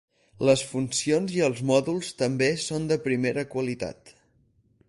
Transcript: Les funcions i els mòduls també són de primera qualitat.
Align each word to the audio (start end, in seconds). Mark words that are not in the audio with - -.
Les 0.47 0.63
funcions 0.69 1.33
i 1.35 1.43
els 1.49 1.61
mòduls 1.71 2.11
també 2.23 2.49
són 2.65 2.91
de 2.93 3.01
primera 3.07 3.45
qualitat. 3.55 4.17